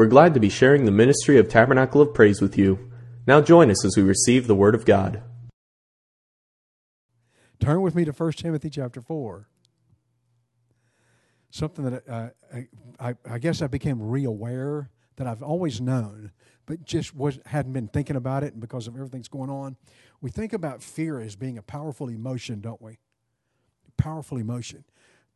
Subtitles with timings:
[0.00, 2.90] We're glad to be sharing the ministry of Tabernacle of Praise with you.
[3.26, 5.22] Now join us as we receive the Word of God.
[7.58, 9.46] Turn with me to 1 Timothy chapter 4.
[11.50, 12.28] Something that uh,
[12.98, 16.32] I, I, guess I became re-aware that I've always known,
[16.64, 19.76] but just was hadn't been thinking about it, and because of everything's going on,
[20.22, 23.00] we think about fear as being a powerful emotion, don't we?
[23.98, 24.82] Powerful emotion.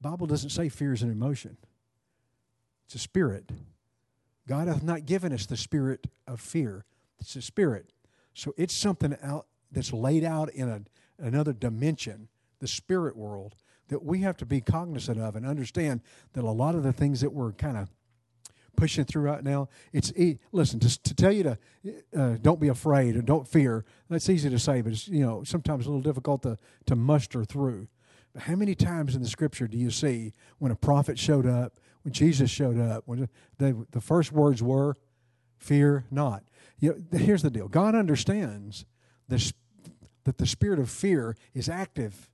[0.01, 1.59] Bible doesn't say fear is an emotion.
[2.87, 3.51] It's a spirit.
[4.49, 6.85] God hath not given us the spirit of fear.
[7.21, 7.91] It's a spirit.
[8.35, 10.83] So it's something out that's laid out in a,
[11.19, 12.29] another dimension,
[12.61, 13.55] the spirit world,
[13.89, 16.01] that we have to be cognizant of and understand
[16.33, 17.89] that a lot of the things that we're kind of
[18.77, 20.13] pushing through right now, it's
[20.53, 21.59] listen to, to tell you to
[22.17, 23.85] uh, don't be afraid or don't fear.
[24.11, 27.45] That's easy to say, but it's you know sometimes a little difficult to to muster
[27.45, 27.89] through.
[28.33, 31.79] But how many times in the scripture do you see when a prophet showed up
[32.05, 34.95] when Jesus showed up, when they, the first words were,
[35.57, 36.45] "Fear not."
[36.79, 38.85] You know, here's the deal: God understands
[39.27, 39.53] this,
[40.25, 42.29] that the spirit of fear is active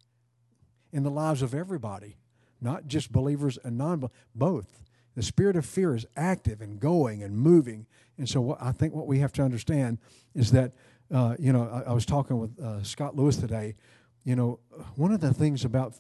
[0.93, 2.17] in the lives of everybody,
[2.61, 4.83] not just believers and non-believers, both.
[5.15, 7.87] The spirit of fear is active and going and moving,
[8.19, 9.99] and so what, I think what we have to understand
[10.35, 10.73] is that
[11.13, 13.77] uh, you know I, I, was talking with uh, Scott Lewis today.
[14.25, 14.59] You know,
[14.97, 15.95] one of the things about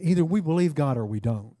[0.00, 1.54] either we believe God or we don't.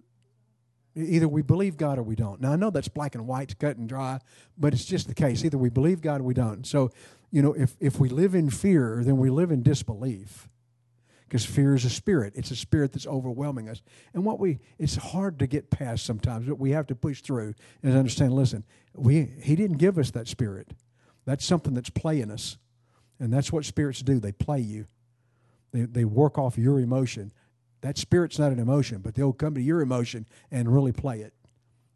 [0.94, 2.40] Either we believe God or we don't.
[2.40, 4.18] Now, I know that's black and white, cut and dry,
[4.58, 5.44] but it's just the case.
[5.44, 6.66] Either we believe God or we don't.
[6.66, 6.90] So,
[7.30, 10.48] you know, if, if we live in fear, then we live in disbelief.
[11.26, 12.34] Because fear is a spirit.
[12.36, 13.80] It's a spirit that's overwhelming us.
[14.12, 17.54] And what we, it's hard to get past sometimes, but we have to push through
[17.82, 20.72] and understand listen, we, He didn't give us that spirit.
[21.24, 22.58] That's something that's playing us.
[23.18, 24.20] And that's what spirits do.
[24.20, 24.86] They play you,
[25.72, 27.32] they, they work off your emotion.
[27.82, 31.34] That spirit's not an emotion, but they'll come to your emotion and really play it.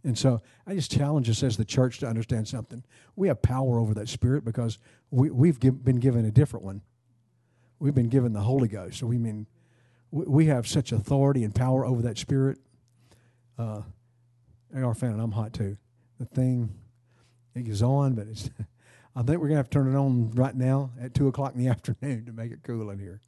[0.05, 2.85] And so I just challenge us as the church to understand something.
[3.17, 4.79] We have power over that spirit because
[5.11, 6.83] we, we've give, been given a different one.
[7.79, 8.99] We've been given the Holy Ghost.
[8.99, 9.47] So we mean
[10.11, 12.59] we, we have such authority and power over that spirit.
[13.59, 13.83] Uh,
[14.75, 15.77] AR fan, and I'm hot too.
[16.19, 16.75] The thing
[17.55, 18.51] it is on, but it's.
[19.17, 21.59] I think we're gonna have to turn it on right now at two o'clock in
[21.59, 23.21] the afternoon to make it cool in here.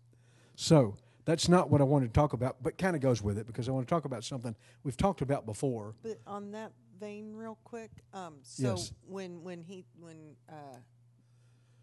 [0.55, 0.97] So
[1.29, 3.69] that's not what I wanted to talk about, but kind of goes with it because
[3.69, 5.95] I want to talk about something we've talked about before.
[6.03, 8.93] But on that vein, real quick, um, so Yes.
[9.07, 10.79] when when he when uh,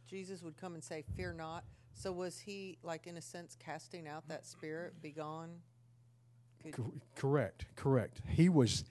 [0.08, 1.64] Jesus would come and say, "Fear not,"
[1.94, 5.00] so was he like in a sense casting out that spirit?
[5.00, 5.62] Be gone.
[6.72, 8.22] Cor- correct, correct.
[8.28, 8.84] He was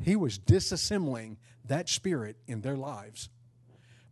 [0.00, 3.28] he was disassembling that spirit in their lives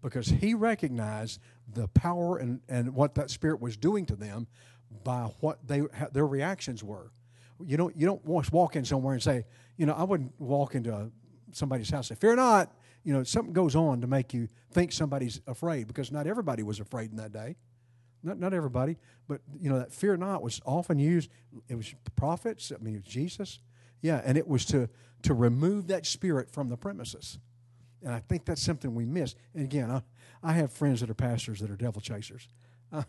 [0.03, 1.41] because he recognized
[1.73, 4.49] the power and, and what that spirit was doing to them
[5.03, 5.83] by what they
[6.13, 7.11] their reactions were.
[7.65, 9.45] You don't you don't walk in somewhere and say,
[9.77, 11.11] you know, I wouldn't walk into a,
[11.53, 12.73] somebody's house and say, "Fear not."
[13.05, 16.81] You know, something goes on to make you think somebody's afraid because not everybody was
[16.81, 17.57] afraid in that day.
[18.23, 18.97] Not not everybody,
[19.29, 21.31] but you know that "fear not" was often used.
[21.69, 22.73] It was the prophets.
[22.75, 23.61] I mean, it was Jesus.
[24.01, 24.89] Yeah, and it was to
[25.23, 27.39] to remove that spirit from the premises.
[28.03, 29.35] And I think that's something we miss.
[29.55, 30.03] And again, I,
[30.43, 32.47] I have friends that are pastors that are devil chasers.
[32.93, 33.03] Uh,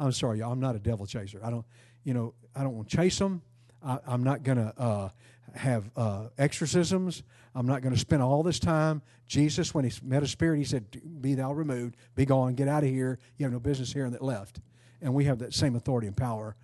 [0.00, 0.50] I'm sorry, y'all.
[0.50, 1.40] I'm not a devil chaser.
[1.44, 1.66] I don't,
[2.04, 3.42] you know, I don't want to chase them.
[3.84, 5.08] I, am not going to uh,
[5.54, 7.22] have uh, exorcisms.
[7.54, 9.02] I'm not going to spend all this time.
[9.26, 10.86] Jesus, when he met a spirit, he said,
[11.20, 13.18] "Be thou removed, be gone, get out of here.
[13.36, 14.60] You have no business here." And that left.
[15.02, 16.56] And we have that same authority and power.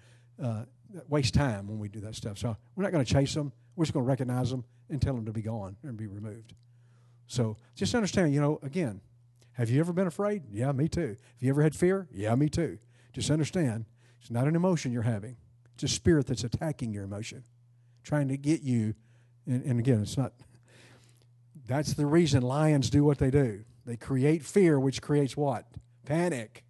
[0.43, 0.65] Uh,
[1.09, 2.39] waste time when we do that stuff.
[2.39, 3.53] So we're not going to chase them.
[3.75, 6.55] We're just going to recognize them and tell them to be gone and be removed.
[7.27, 9.01] So just understand, you know, again,
[9.53, 10.43] have you ever been afraid?
[10.51, 11.09] Yeah, me too.
[11.09, 12.09] Have you ever had fear?
[12.13, 12.79] Yeah, me too.
[13.17, 13.87] Just understand,
[14.21, 15.39] it's not an emotion you're having.
[15.73, 17.45] It's a spirit that's attacking your emotion,
[18.05, 18.95] trying to get you.
[19.47, 20.35] And, and again, it's not.
[21.67, 23.65] That's the reason lions do what they do.
[23.87, 25.65] They create fear, which creates what?
[26.05, 26.63] Panic.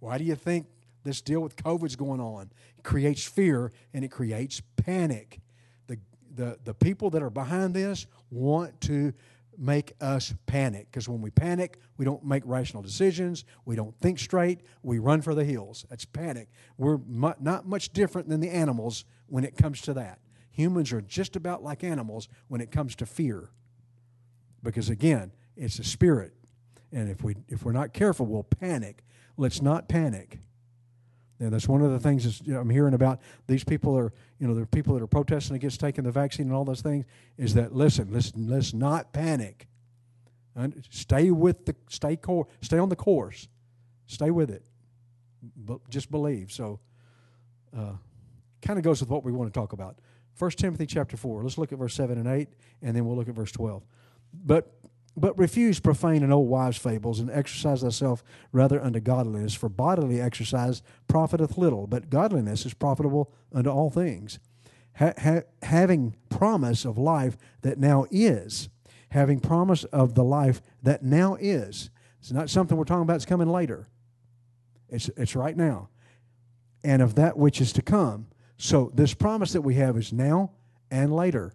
[0.00, 0.66] Why do you think
[1.02, 2.50] this deal with COVID's going on?
[2.76, 5.40] It creates fear and it creates panic.
[5.86, 5.96] The,
[6.34, 9.14] the, the people that are behind this want to
[9.62, 14.18] make us panic because when we panic, we don't make rational decisions, we don't think
[14.18, 15.86] straight, we run for the hills.
[15.88, 16.48] That's panic.
[16.76, 20.18] We're mu- not much different than the animals when it comes to that.
[20.50, 23.50] Humans are just about like animals when it comes to fear
[24.62, 26.32] because again, it's a spirit.
[26.92, 29.02] And if we if we're not careful, we'll panic.
[29.36, 30.40] Let's not panic.
[31.42, 33.20] And that's one of the things that you know, I'm hearing about.
[33.48, 36.54] These people are, you know, are people that are protesting against taking the vaccine and
[36.54, 37.04] all those things.
[37.36, 39.66] Is that listen, listen, let's not panic.
[40.54, 43.48] And stay with the stay core, stay on the course,
[44.06, 44.62] stay with it.
[45.56, 46.52] But just believe.
[46.52, 46.78] So,
[47.76, 47.94] uh,
[48.60, 49.98] kind of goes with what we want to talk about.
[50.34, 51.42] First Timothy chapter four.
[51.42, 52.50] Let's look at verse seven and eight,
[52.82, 53.82] and then we'll look at verse twelve.
[54.32, 54.72] But
[55.16, 59.54] but refuse profane and old wives' fables, and exercise thyself rather unto godliness.
[59.54, 64.38] For bodily exercise profiteth little, but godliness is profitable unto all things.
[64.96, 68.68] Ha- ha- having promise of life that now is,
[69.10, 71.90] having promise of the life that now is.
[72.20, 73.88] It's not something we're talking about, it's coming later.
[74.88, 75.88] It's, it's right now.
[76.84, 78.26] And of that which is to come.
[78.56, 80.52] So this promise that we have is now
[80.90, 81.52] and later.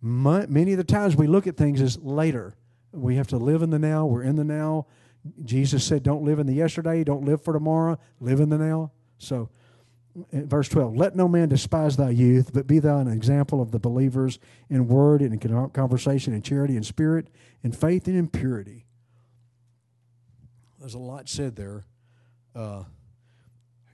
[0.00, 2.54] Many of the times we look at things as later
[2.96, 4.06] we have to live in the now.
[4.06, 4.86] We're in the now.
[5.44, 8.92] Jesus said, Don't live in the yesterday, don't live for tomorrow, live in the now.
[9.18, 9.48] So,
[10.32, 13.78] verse 12, let no man despise thy youth, but be thou an example of the
[13.78, 14.38] believers
[14.70, 17.28] in word and in conversation, in charity, in spirit,
[17.62, 18.86] in faith, and in purity.
[20.78, 21.84] There's a lot said there.
[22.54, 22.84] Uh,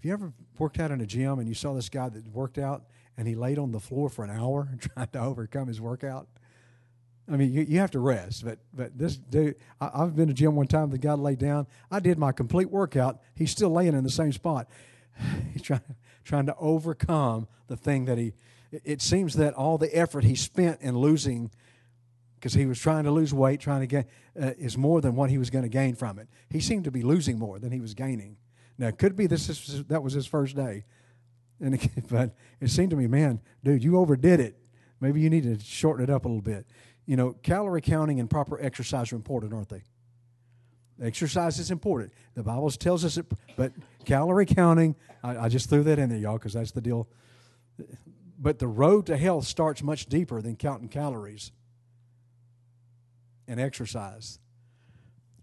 [0.03, 2.59] have you ever worked out in a gym and you saw this guy that worked
[2.59, 2.85] out
[3.17, 6.29] and he laid on the floor for an hour trying to overcome his workout?
[7.31, 10.35] I mean, you, you have to rest, but but this dude, I, have been to
[10.35, 10.91] gym one time.
[10.91, 11.67] The guy laid down.
[11.91, 13.21] I did my complete workout.
[13.35, 14.69] He's still laying in the same spot.
[15.53, 15.83] He's trying
[16.25, 18.33] trying to overcome the thing that he.
[18.71, 21.51] It seems that all the effort he spent in losing,
[22.37, 24.09] because he was trying to lose weight, trying to get,
[24.41, 26.29] uh, is more than what he was going to gain from it.
[26.49, 28.39] He seemed to be losing more than he was gaining.
[28.79, 30.85] Now, it could be this is, that was his first day,
[31.61, 34.59] and it, but it seemed to me, man, dude, you overdid it.
[35.01, 36.67] Maybe you need to shorten it up a little bit
[37.13, 39.83] you know, calorie counting and proper exercise are important, aren't they?
[41.03, 42.11] Exercise is important.
[42.35, 43.71] The Bible tells us it, but
[44.07, 47.07] calorie counting, I, I just threw that in there, y'all, because that's the deal.
[48.39, 51.53] But the road to health starts much deeper than counting calories
[53.47, 54.39] and exercise.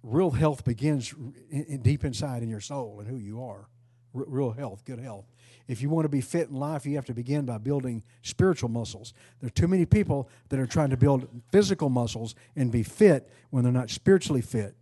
[0.02, 1.14] Real health begins
[1.52, 3.68] in, in deep inside in your soul and who you are.
[4.16, 5.26] R- real health, good health.
[5.68, 8.70] If you want to be fit in life, you have to begin by building spiritual
[8.70, 9.14] muscles.
[9.40, 13.30] There are too many people that are trying to build physical muscles and be fit
[13.52, 14.76] when they're not spiritually fit.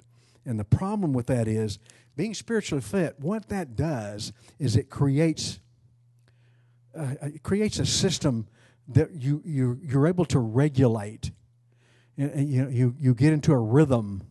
[0.45, 1.77] And the problem with that is
[2.15, 5.59] being spiritually fit, what that does is it creates
[6.97, 8.47] uh, it creates a system
[8.87, 11.31] that you, you you're able to regulate.
[12.17, 14.23] And, you, you, you get into a rhythm.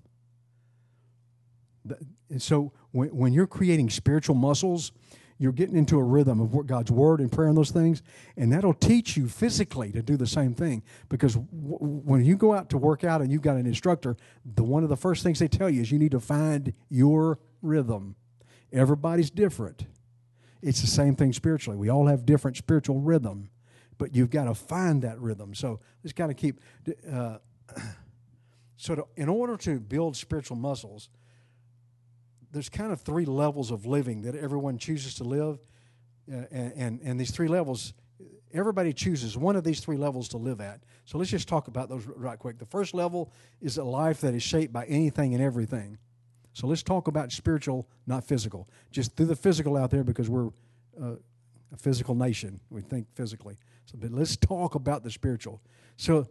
[2.29, 4.91] And so when, when you're creating spiritual muscles,
[5.39, 8.03] you're getting into a rhythm of God's word and prayer and those things,
[8.39, 10.83] and that'll teach you physically to do the same thing.
[11.11, 14.17] Because w- when you go out to work out and you've got an instructor,
[14.47, 17.39] the one of the first things they tell you is you need to find your
[17.61, 18.17] rhythm.
[18.73, 19.85] Everybody's different.
[20.63, 21.77] It's the same thing spiritually.
[21.77, 23.51] We all have different spiritual rhythm,
[23.99, 25.55] but you've got to find that rhythm.
[25.55, 26.61] So let's kind of keep.
[27.13, 27.39] Uh,
[28.79, 31.11] so, to, in order to build spiritual muscles,
[32.57, 35.59] there's kind of three levels of living that everyone chooses to live,
[36.33, 37.93] uh, and, and, these three levels,
[38.53, 40.81] everybody chooses one of these three levels to live at.
[41.05, 42.59] So let's just talk about those right quick.
[42.59, 43.31] The first level
[43.61, 45.99] is a life that is shaped by anything and everything.
[46.55, 48.69] So let's talk about spiritual, not physical.
[48.91, 50.49] Just through the physical out there because we're
[50.99, 51.17] uh,
[51.73, 52.59] a physical nation.
[52.71, 53.59] We think physically.
[53.85, 55.61] So, but let's talk about the spiritual.
[55.99, 56.27] So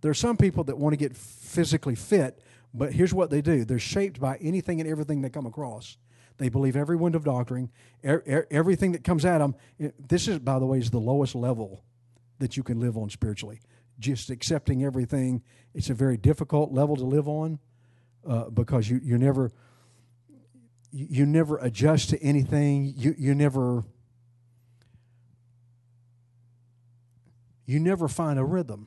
[0.00, 2.42] there are some people that want to get physically fit,
[2.74, 5.96] but here's what they do they're shaped by anything and everything they come across.
[6.38, 7.70] They believe every wind of doctrine,
[8.04, 9.56] er, er, everything that comes at them.
[9.98, 11.82] This is, by the way, is the lowest level
[12.38, 13.60] that you can live on spiritually.
[13.98, 15.42] Just accepting everything.
[15.74, 17.58] It's a very difficult level to live on
[18.26, 19.50] uh, because you, you never
[20.90, 22.94] you never adjust to anything.
[22.96, 23.84] You you never
[27.66, 28.86] you never find a rhythm.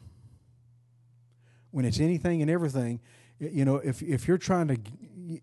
[1.69, 3.00] When it's anything and everything,
[3.41, 4.77] you know if if you're trying to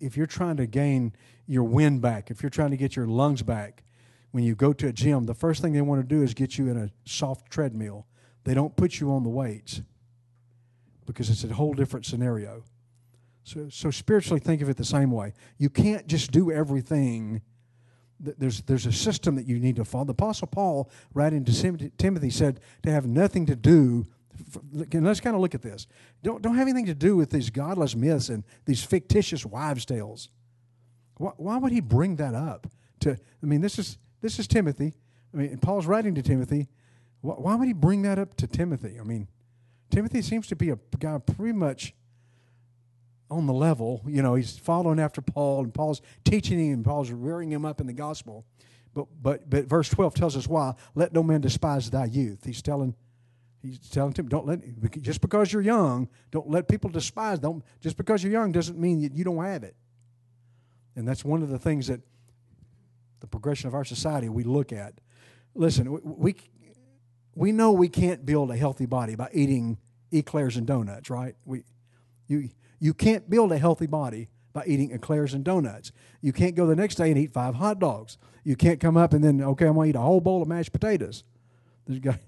[0.00, 1.12] if you're trying to gain
[1.47, 3.83] your wind back if you're trying to get your lungs back
[4.31, 6.59] when you go to a gym the first thing they want to do is get
[6.59, 8.07] you in a soft treadmill.
[8.45, 9.83] They don't put you on the weights
[11.07, 12.64] because it's a whole different scenario.
[13.45, 15.33] So so spiritually think of it the same way.
[15.59, 17.43] You can't just do everything.
[18.21, 20.05] There's there's a system that you need to follow.
[20.05, 24.07] The apostle paul writing to timothy said to have nothing to do
[24.73, 25.87] let's kind of look at this.
[26.23, 30.30] Don't, don't have anything to do with these godless myths and these fictitious wives' tales.
[31.16, 32.66] Why, why would he bring that up?
[33.00, 34.95] To I mean, this is this is Timothy.
[35.33, 36.68] I mean, Paul's writing to Timothy.
[37.21, 38.99] Why, why would he bring that up to Timothy?
[39.00, 39.28] I mean,
[39.90, 41.95] Timothy seems to be a guy pretty much
[43.30, 44.02] on the level.
[44.07, 47.80] You know, he's following after Paul, and Paul's teaching him, and Paul's rearing him up
[47.80, 48.45] in the gospel.
[48.95, 50.75] But but but verse twelve tells us why.
[50.95, 52.45] Let no man despise thy youth.
[52.45, 52.95] He's telling
[53.62, 54.61] He's telling him, don't let
[55.03, 57.38] just because you're young, don't let people despise.
[57.41, 59.75] Don't just because you're young doesn't mean that you don't have it.
[60.95, 62.00] And that's one of the things that
[63.21, 64.95] the progression of our society we look at.
[65.55, 66.37] Listen, we
[67.38, 69.79] we know we can't build a healthy body by eating
[70.11, 71.37] eclairs and donuts, right?
[71.45, 71.62] We,
[72.27, 72.50] you,
[72.81, 75.93] you can't build a healthy body by eating eclairs and donuts.
[76.21, 78.19] You can't go the next day and eat five hot dogs.
[78.43, 80.49] You can't come up and then, okay, I'm going to eat a whole bowl of
[80.49, 81.23] mashed potatoes.
[81.87, 82.19] There's got,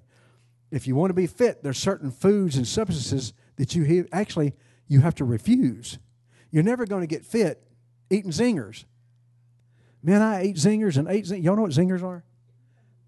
[0.71, 4.55] if you want to be fit, there's certain foods and substances that you actually
[4.89, 5.99] you have to refuse.
[6.51, 7.63] You're never going to get fit
[8.11, 8.85] eating zingers.
[10.03, 11.45] Man, I ate zingers and ate zingers.
[11.45, 12.25] Y'all know what zingers are?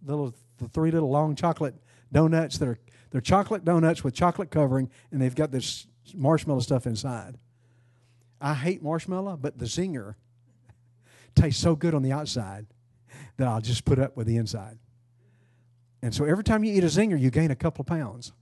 [0.04, 1.74] Little, the three little long chocolate
[2.12, 2.78] donuts that are
[3.10, 7.38] they're chocolate donuts with chocolate covering, and they've got this marshmallow stuff inside.
[8.40, 10.14] I hate marshmallow, but the zinger
[11.34, 12.66] tastes so good on the outside
[13.36, 14.78] that I'll just put up with the inside.
[16.02, 18.32] And so every time you eat a zinger, you gain a couple pounds.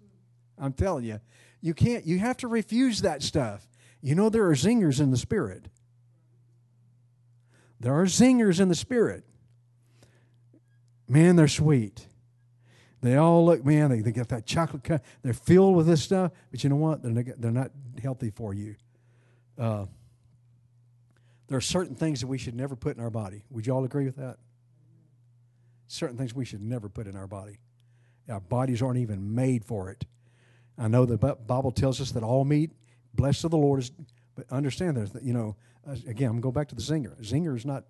[0.58, 1.20] I'm telling you,
[1.60, 3.68] you can't, you have to refuse that stuff.
[4.00, 5.66] You know, there are zingers in the spirit.
[7.78, 9.24] There are zingers in the spirit.
[11.06, 12.06] Man, they're sweet.
[13.02, 15.02] They all look, man, they, they got that chocolate cut.
[15.22, 17.02] They're filled with this stuff, but you know what?
[17.02, 17.70] They're not, they're not
[18.02, 18.76] healthy for you.
[19.58, 19.86] Uh,
[21.48, 23.44] there are certain things that we should never put in our body.
[23.50, 24.38] Would you all agree with that?
[25.90, 27.58] Certain things we should never put in our body.
[28.28, 30.04] Our bodies aren't even made for it.
[30.78, 32.70] I know the Bible tells us that all meat,
[33.12, 33.90] blessed of the Lord, is.
[34.36, 35.56] But understand that you know,
[36.06, 37.20] again, I'm going back to the zinger.
[37.20, 37.86] Zinger is not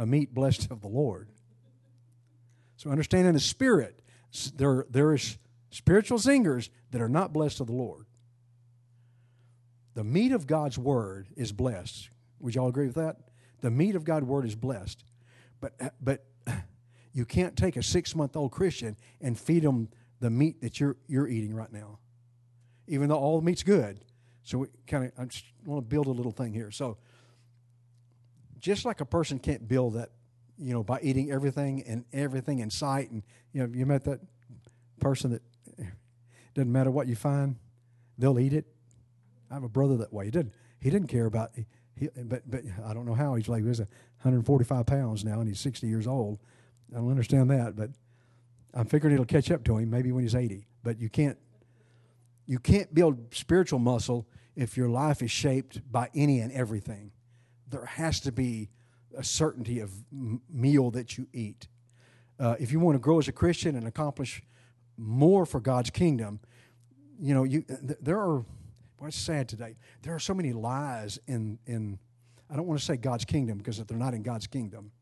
[0.00, 1.28] a meat blessed of the Lord.
[2.78, 4.02] So understand in the spirit,
[4.56, 5.38] there, there is
[5.70, 8.06] spiritual zingers that are not blessed of the Lord.
[9.94, 12.10] The meat of God's word is blessed.
[12.40, 13.18] Would y'all agree with that?
[13.60, 15.04] The meat of God's word is blessed.
[15.60, 16.24] But, but
[17.12, 19.88] you can't take a six month old Christian and feed them
[20.20, 21.98] the meat that you're, you're eating right now,
[22.86, 24.00] even though all the meat's good.
[24.44, 26.70] So we kind of, I just want to build a little thing here.
[26.70, 26.98] So,
[28.58, 30.10] just like a person can't build that
[30.62, 33.10] you know, by eating everything and everything in sight.
[33.10, 34.20] And, you know, you met that
[35.00, 35.42] person that
[36.54, 37.56] doesn't matter what you find,
[38.16, 38.66] they'll eat it.
[39.50, 40.26] I have a brother that way.
[40.26, 41.50] He didn't, he didn't care about,
[41.96, 43.34] he, but, but I don't know how.
[43.34, 46.38] He's like, he's 145 pounds now and he's 60 years old.
[46.92, 47.90] I don't understand that, but
[48.74, 50.66] I'm figuring it'll catch up to him maybe when he's 80.
[50.82, 51.38] But you can't,
[52.46, 57.12] you can't build spiritual muscle if your life is shaped by any and everything.
[57.68, 58.68] There has to be
[59.16, 59.90] a certainty of
[60.50, 61.68] meal that you eat.
[62.38, 64.42] Uh, if you want to grow as a Christian and accomplish
[64.96, 66.40] more for God's kingdom,
[67.20, 68.44] you know, you th- there are.
[68.98, 69.76] What's sad today?
[70.02, 71.98] There are so many lies in in.
[72.50, 74.92] I don't want to say God's kingdom because they're not in God's kingdom.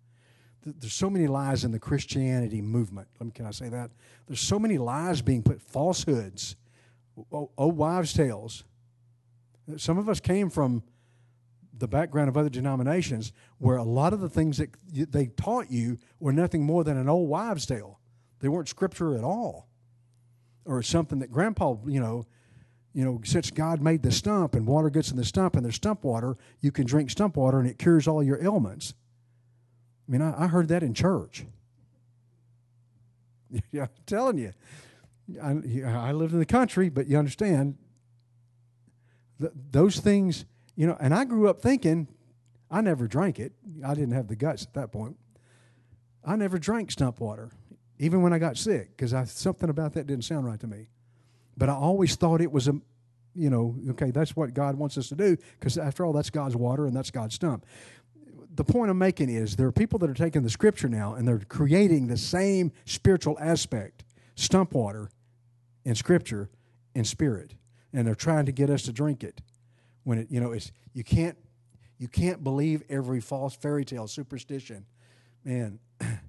[0.64, 3.08] There's so many lies in the Christianity movement.
[3.34, 3.90] Can I say that?
[4.26, 6.56] There's so many lies being put, falsehoods,
[7.32, 8.64] oh wives' tales.
[9.76, 10.82] Some of us came from
[11.76, 15.98] the background of other denominations where a lot of the things that they taught you
[16.18, 17.98] were nothing more than an old wives' tale.
[18.40, 19.68] They weren't scripture at all,
[20.66, 22.26] or something that Grandpa, you know,
[22.92, 25.76] you know, since God made the stump and water gets in the stump and there's
[25.76, 28.94] stump water, you can drink stump water and it cures all your ailments.
[30.10, 31.46] I mean, I, I heard that in church.
[33.70, 34.52] yeah, I'm telling you,
[35.40, 37.76] I, I lived in the country, but you understand,
[39.70, 40.44] those things
[40.80, 42.08] you know, and I grew up thinking,
[42.70, 43.52] I never drank it.
[43.84, 45.18] I didn't have the guts at that point.
[46.24, 47.50] I never drank stump water,
[47.98, 50.88] even when I got sick, because something about that didn't sound right to me.
[51.54, 52.80] But I always thought it was a,
[53.34, 56.56] you know, okay, that's what God wants us to do, because after all, that's God's
[56.56, 57.66] water and that's God's stump.
[58.54, 61.26] The point I'm making is there are people that are taking the scripture now and
[61.26, 64.04] they're creating the same spiritual aspect,
[64.34, 65.10] stump water,
[65.84, 66.50] in scripture,
[66.94, 67.54] in spirit,
[67.92, 69.40] and they're trying to get us to drink it.
[70.04, 71.36] When it you know it's you can't
[71.98, 74.86] you can't believe every false fairy tale superstition.
[75.44, 75.78] Man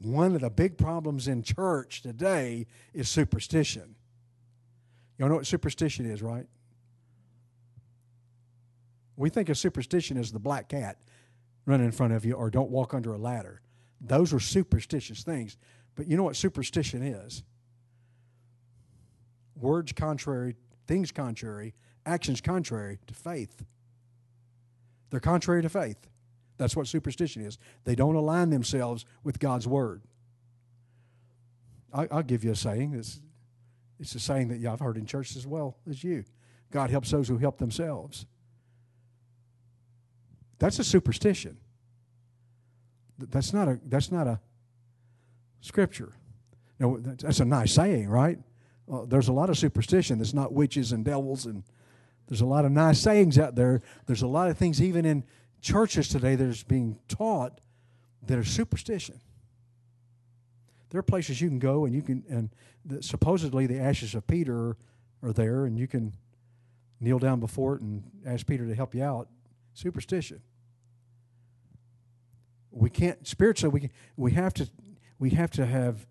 [0.00, 3.94] one of the big problems in church today is superstition.
[5.18, 6.46] You know what superstition is right?
[9.16, 10.98] We think of superstition as the black cat
[11.66, 13.60] running in front of you or don't walk under a ladder
[14.00, 15.56] those are superstitious things
[15.94, 17.42] but you know what superstition is
[19.56, 21.74] words contrary things contrary
[22.06, 23.64] actions contrary to faith.
[25.10, 26.08] They're contrary to faith.
[26.58, 27.58] That's what superstition is.
[27.84, 30.02] They don't align themselves with God's word.
[31.92, 32.94] I, will give you a saying.
[32.94, 33.20] It's,
[33.98, 36.24] it's a saying that I've heard in church as well as you.
[36.70, 38.26] God helps those who help themselves.
[40.62, 41.56] That's a superstition.
[43.18, 44.38] That's not a that's not a
[45.60, 46.12] scripture.
[46.78, 48.38] No, that's a nice saying, right?
[48.86, 51.64] Well, there's a lot of superstition that's not witches and devils and
[52.28, 53.80] there's a lot of nice sayings out there.
[54.06, 55.24] There's a lot of things, even in
[55.60, 57.60] churches today, that is being taught
[58.24, 59.20] that are superstition.
[60.90, 62.50] There are places you can go and you can, and
[62.84, 64.76] the, supposedly the ashes of Peter
[65.24, 66.12] are there, and you can
[67.00, 69.28] kneel down before it and ask Peter to help you out.
[69.74, 70.40] Superstition.
[72.72, 73.70] We can't spiritually.
[73.72, 74.68] We we have to
[75.18, 76.06] we have to have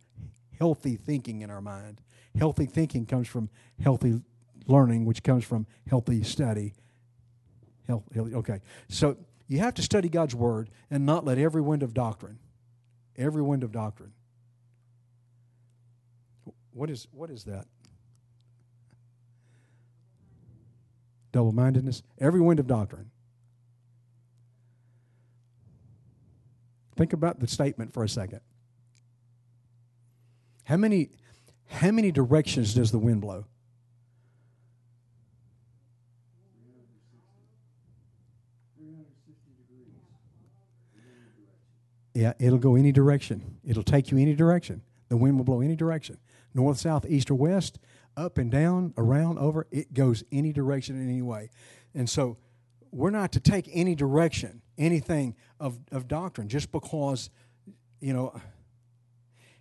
[0.57, 2.01] healthy thinking in our mind.
[2.37, 3.49] Healthy thinking comes from
[3.83, 4.21] healthy
[4.67, 6.73] learning, which comes from healthy study.
[7.87, 11.83] Health, healthy, okay, so you have to study God's word and not let every wind
[11.83, 12.39] of doctrine,
[13.17, 14.13] every wind of doctrine.
[16.73, 17.65] What is what is that?
[21.31, 22.01] Double mindedness.
[22.19, 23.10] Every wind of doctrine.
[27.01, 28.41] Think about the statement for a second.
[30.65, 31.09] How many
[31.65, 33.45] how many directions does the wind blow?
[42.13, 43.57] Yeah, it'll go any direction.
[43.65, 44.83] It'll take you any direction.
[45.09, 46.19] The wind will blow any direction.
[46.53, 47.79] North, south, east, or west,
[48.15, 49.65] up and down, around, over.
[49.71, 51.49] It goes any direction in any way.
[51.95, 52.37] And so
[52.91, 57.29] we're not to take any direction, anything of, of doctrine, just because,
[57.99, 58.39] you know,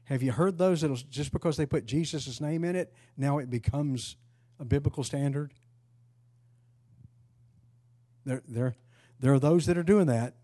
[0.05, 3.49] have you heard those that just because they put Jesus' name in it, now it
[3.49, 4.17] becomes
[4.59, 5.53] a biblical standard?
[8.25, 8.75] There, there,
[9.21, 10.35] there are those that are doing that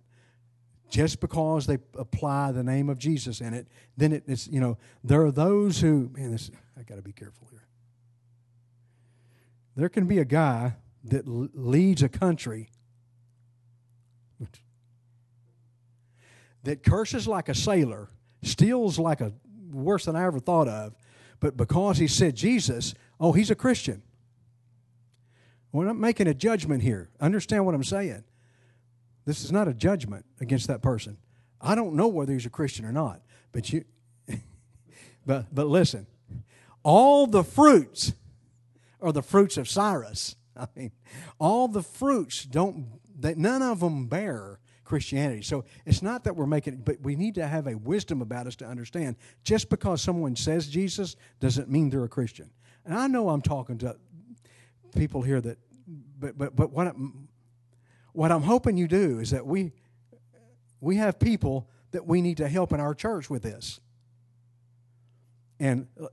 [0.89, 3.67] just because they apply the name of Jesus in it.
[3.97, 7.13] Then it, it's, you know, there are those who, man, this, I got to be
[7.13, 7.67] careful here.
[9.75, 12.71] There can be a guy that leads a country
[16.67, 18.09] that curses like a sailor,
[18.43, 19.33] steals like a
[19.73, 20.95] worse than I ever thought of,
[21.39, 24.03] but because he said Jesus, oh, he's a Christian.
[25.71, 27.09] We're not making a judgment here.
[27.21, 28.25] Understand what I'm saying.
[29.27, 31.19] This is not a judgment against that person.
[31.61, 33.21] I don't know whether he's a Christian or not,
[33.53, 33.85] but you
[35.27, 36.07] but but listen.
[36.83, 38.13] All the fruits
[39.01, 40.35] are the fruits of Cyrus.
[40.57, 40.93] I mean,
[41.39, 42.87] all the fruits don't
[43.21, 45.43] that none of them bear Christianity.
[45.43, 48.57] So it's not that we're making, but we need to have a wisdom about us
[48.57, 49.17] to understand.
[49.43, 52.51] Just because someone says Jesus doesn't mean they're a Christian.
[52.85, 53.97] And I know I'm talking to
[54.97, 55.59] people here that,
[56.19, 57.29] but but but what I'm,
[58.13, 59.73] what I'm hoping you do is that we
[60.81, 63.81] we have people that we need to help in our church with this.
[65.59, 66.07] And uh,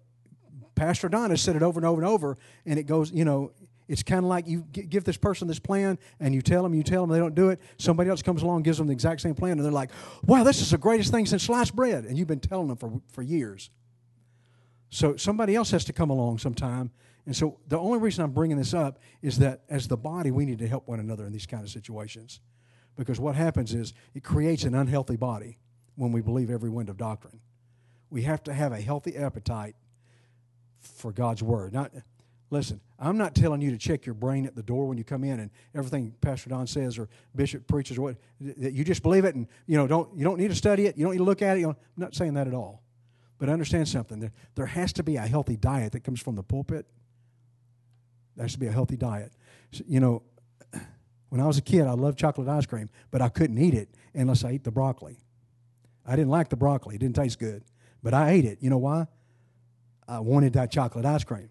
[0.75, 3.51] Pastor Don has said it over and over and over, and it goes, you know,
[3.87, 6.83] it's kind of like you give this person this plan and you tell them, you
[6.83, 7.59] tell them they don't do it.
[7.77, 9.91] Somebody else comes along, gives them the exact same plan, and they're like,
[10.23, 12.05] wow, this is the greatest thing since sliced bread.
[12.05, 13.69] And you've been telling them for, for years.
[14.89, 16.91] So somebody else has to come along sometime.
[17.25, 20.45] And so the only reason I'm bringing this up is that as the body, we
[20.45, 22.39] need to help one another in these kind of situations.
[22.95, 25.57] Because what happens is it creates an unhealthy body
[25.95, 27.39] when we believe every wind of doctrine.
[28.09, 29.75] We have to have a healthy appetite
[30.79, 31.73] for God's word.
[31.73, 31.91] Not
[32.53, 35.23] Listen, I'm not telling you to check your brain at the door when you come
[35.23, 39.25] in and everything Pastor Don says or Bishop preaches or what that you just believe
[39.25, 41.23] it and you know don't you don't need to study it, you don't need to
[41.23, 41.61] look at it.
[41.61, 42.83] You I'm not saying that at all.
[43.39, 44.19] But understand something.
[44.19, 46.85] There, there has to be a healthy diet that comes from the pulpit.
[48.35, 49.31] There has to be a healthy diet.
[49.71, 50.21] So, you know,
[51.29, 53.89] when I was a kid, I loved chocolate ice cream, but I couldn't eat it
[54.13, 55.17] unless I ate the broccoli.
[56.05, 57.63] I didn't like the broccoli; it didn't taste good,
[58.03, 58.59] but I ate it.
[58.61, 59.07] You know why?
[60.07, 61.49] I wanted that chocolate ice cream.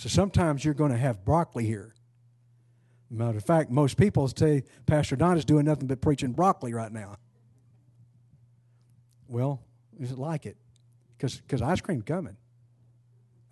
[0.00, 1.94] So sometimes you're going to have broccoli here.
[3.10, 6.90] Matter of fact, most people say Pastor Don is doing nothing but preaching broccoli right
[6.90, 7.16] now.
[9.28, 9.60] Well,
[10.00, 10.56] is it like it?
[11.18, 12.38] Because ice cream's coming.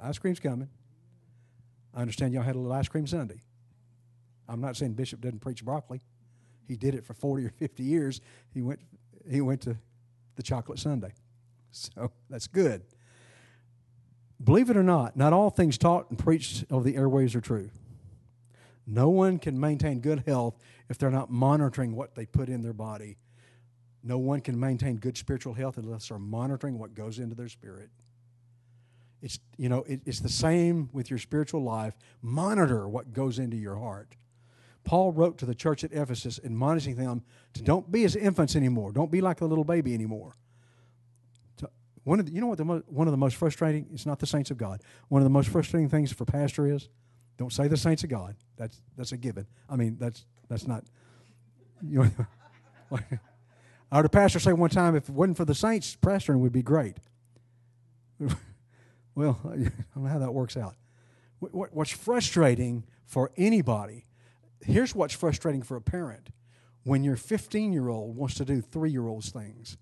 [0.01, 0.71] Ice cream's coming.
[1.95, 3.43] I understand y'all had a little ice cream Sunday.
[4.49, 6.01] I'm not saying Bishop doesn't preach broccoli.
[6.67, 8.23] He did it for 40 or 50 years.
[8.55, 8.81] He went,
[9.31, 9.77] he went to
[10.37, 11.13] the chocolate Sunday.
[11.73, 12.85] So that's good.
[14.43, 17.71] Believe it or not, not all things taught and preached over the airways are true.
[18.87, 20.57] No one can maintain good health
[20.89, 23.19] if they're not monitoring what they put in their body.
[24.03, 27.91] No one can maintain good spiritual health unless they're monitoring what goes into their spirit.
[29.21, 31.95] It's, you know, it, it's the same with your spiritual life.
[32.23, 34.15] Monitor what goes into your heart.
[34.85, 37.23] Paul wrote to the church at Ephesus, admonishing them
[37.55, 38.93] to don't be as infants anymore.
[38.93, 40.35] Don't be like a little baby anymore.
[42.09, 43.87] One of the, you know what the mo- one of the most frustrating?
[43.93, 44.81] It's not the saints of God.
[45.09, 46.89] One of the most frustrating things for pastor is,
[47.37, 48.35] don't say the saints of God.
[48.57, 49.47] That's that's a given.
[49.69, 50.85] I mean that's that's not.
[51.83, 52.11] You know,
[53.93, 56.51] I heard a pastor say one time, if it wasn't for the saints, pastoring would
[56.51, 56.97] be great.
[59.15, 60.77] well, I don't know how that works out.
[61.41, 64.07] What's frustrating for anybody?
[64.63, 66.31] Here's what's frustrating for a parent:
[66.85, 69.77] when your 15 year old wants to do three year olds things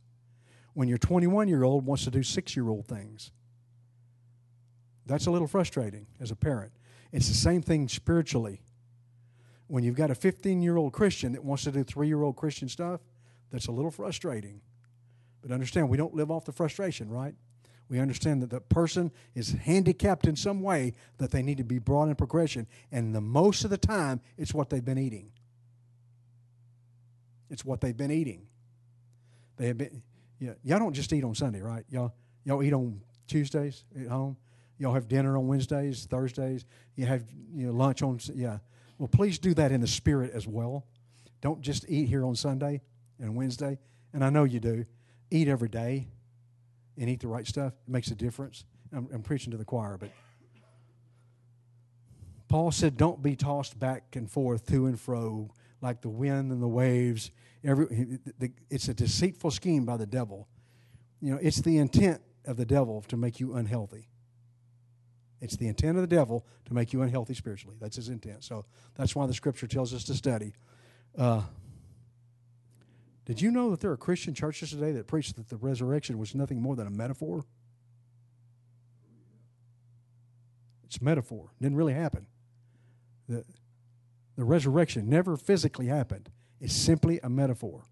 [0.76, 3.30] when your 21 year old wants to do six year old things.
[5.06, 6.70] That's a little frustrating as a parent.
[7.12, 8.60] It's the same thing spiritually.
[9.68, 12.36] When you've got a 15 year old Christian that wants to do three year old
[12.36, 13.00] Christian stuff,
[13.50, 14.60] that's a little frustrating.
[15.40, 17.34] But understand, we don't live off the frustration, right?
[17.88, 21.78] We understand that the person is handicapped in some way that they need to be
[21.78, 22.66] brought in progression.
[22.92, 25.32] And the most of the time, it's what they've been eating.
[27.48, 28.48] It's what they've been eating.
[29.56, 30.02] They have been,
[30.38, 31.84] yeah, y'all don't just eat on Sunday, right?
[31.88, 34.36] Y'all, y'all eat on Tuesdays at home.
[34.78, 36.66] Y'all have dinner on Wednesdays, Thursdays.
[36.96, 38.58] You have you know, lunch on, yeah.
[38.98, 40.86] Well, please do that in the spirit as well.
[41.40, 42.82] Don't just eat here on Sunday
[43.18, 43.78] and Wednesday.
[44.12, 44.84] And I know you do.
[45.30, 46.08] Eat every day
[46.98, 47.72] and eat the right stuff.
[47.86, 48.64] It makes a difference.
[48.92, 50.10] I'm, I'm preaching to the choir, but
[52.48, 55.50] Paul said, "Don't be tossed back and forth to and fro
[55.86, 57.30] like the wind and the waves."
[57.64, 58.18] Every,
[58.70, 60.48] it's a deceitful scheme by the devil.
[61.20, 64.08] You know, it's the intent of the devil to make you unhealthy.
[65.40, 67.76] It's the intent of the devil to make you unhealthy spiritually.
[67.80, 68.44] That's his intent.
[68.44, 70.54] So that's why the scripture tells us to study.
[71.16, 71.42] Uh,
[73.24, 76.34] did you know that there are Christian churches today that preach that the resurrection was
[76.34, 77.44] nothing more than a metaphor?
[80.84, 81.50] It's a metaphor.
[81.58, 82.26] It didn't really happen.
[83.28, 83.44] The,
[84.36, 86.28] the resurrection never physically happened.
[86.60, 87.84] It's simply a metaphor.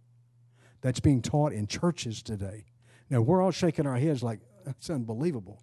[0.81, 2.67] That's being taught in churches today.
[3.11, 5.63] Now, we're all shaking our heads like, that's unbelievable.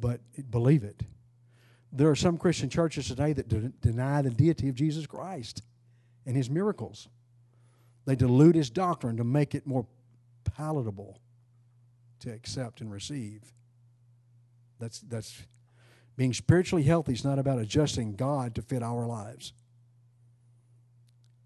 [0.00, 0.20] But
[0.50, 1.02] believe it.
[1.92, 5.62] There are some Christian churches today that de- deny the deity of Jesus Christ
[6.26, 7.08] and his miracles.
[8.04, 9.86] They dilute his doctrine to make it more
[10.44, 11.20] palatable
[12.20, 13.42] to accept and receive.
[14.78, 15.42] That's, that's
[16.16, 19.52] being spiritually healthy is not about adjusting God to fit our lives.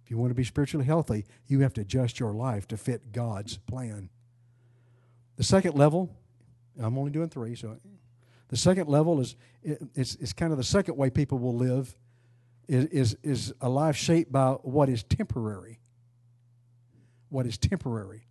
[0.04, 3.12] If you want to be spiritually healthy, you have to adjust your life to fit
[3.12, 4.10] God's plan.
[5.36, 6.16] The second level,
[6.80, 7.76] I'm only doing three, so
[8.48, 11.94] the second level is it's, it's kind of the second way people will live
[12.66, 15.80] is, is, is a life shaped by what is temporary
[17.30, 18.26] what is temporary.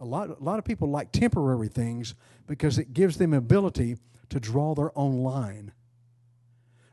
[0.00, 2.14] A lot, a lot of people like temporary things
[2.46, 3.96] because it gives them ability
[4.30, 5.72] to draw their own line.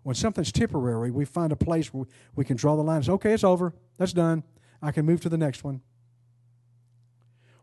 [0.07, 2.95] When something's temporary, we find a place where we can draw the line.
[2.95, 3.09] lines.
[3.09, 3.73] Okay, it's over.
[3.97, 4.41] That's done.
[4.81, 5.81] I can move to the next one.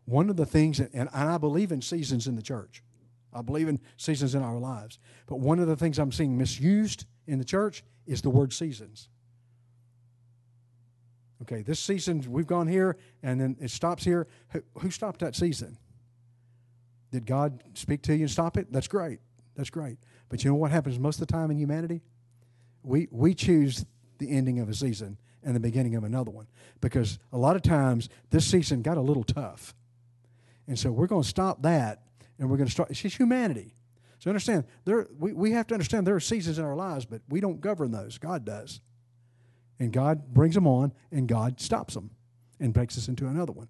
[0.04, 2.82] One of the things, and, I believe in seasons in the church.
[3.32, 4.98] I believe in seasons in our lives.
[5.24, 9.08] But one of the things I'm seeing misused in the church is the word seasons.
[11.40, 14.26] Okay, this season we've gone here and then it stops here.
[14.80, 15.78] Who stopped that season?
[17.10, 18.70] Did God speak to you and stop it?
[18.70, 19.20] That's great.
[19.56, 19.96] That's great.
[20.28, 22.02] But you know what happens most of the time in humanity?
[22.84, 23.84] We, we choose
[24.18, 26.46] the ending of a season and the beginning of another one
[26.80, 29.74] because a lot of times this season got a little tough.
[30.66, 32.02] And so we're going to stop that
[32.38, 32.90] and we're going to start.
[32.90, 33.74] It's just humanity.
[34.18, 37.20] So understand, there, we, we have to understand there are seasons in our lives, but
[37.28, 38.16] we don't govern those.
[38.16, 38.80] God does.
[39.78, 42.10] And God brings them on, and God stops them
[42.60, 43.68] and takes us into another one.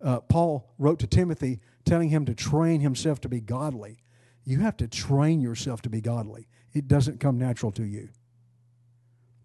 [0.00, 4.02] Uh, Paul wrote to Timothy telling him to train himself to be godly.
[4.44, 6.48] You have to train yourself to be godly.
[6.72, 8.08] It doesn't come natural to you.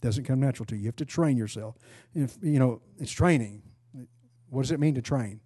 [0.02, 0.82] Doesn't come natural to you.
[0.82, 1.76] You have to train yourself.
[2.14, 3.64] If you know, it's training.
[4.50, 5.42] What does it mean to train?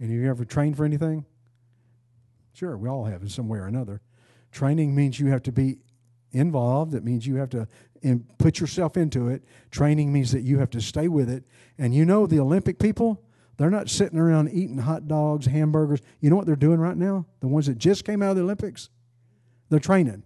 [0.00, 1.24] And have you ever trained for anything?
[2.52, 4.00] Sure, we all have in some way or another.
[4.52, 5.78] Training means you have to be
[6.32, 6.94] involved.
[6.94, 7.68] It means you have to
[8.38, 9.42] put yourself into it.
[9.70, 11.44] Training means that you have to stay with it.
[11.78, 13.22] And you know, the Olympic people,
[13.56, 16.00] they're not sitting around eating hot dogs, hamburgers.
[16.20, 17.24] You know what they're doing right now?
[17.40, 18.90] The ones that just came out of the Olympics?
[19.70, 20.24] They're training.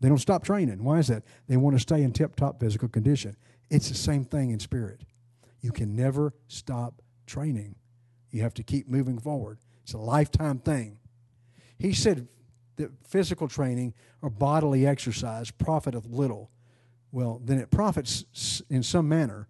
[0.00, 0.82] They don't stop training.
[0.84, 1.22] Why is that?
[1.48, 3.36] They want to stay in tip top physical condition.
[3.70, 5.02] It's the same thing in spirit.
[5.60, 7.74] You can never stop training,
[8.30, 9.58] you have to keep moving forward.
[9.82, 10.98] It's a lifetime thing.
[11.78, 12.28] He said,
[12.76, 16.50] that physical training or bodily exercise profiteth little.
[17.12, 19.48] Well, then it profits in some manner.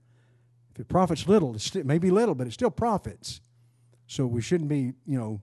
[0.72, 3.40] If it profits little, it may be little, but it still profits.
[4.06, 5.40] So we shouldn't be, you know,